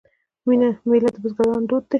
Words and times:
میله 0.89 1.09
د 1.13 1.15
بزګرانو 1.23 1.67
دود 1.69 1.83
دی. 1.85 1.89